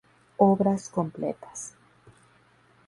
[0.39, 1.75] Obras completas.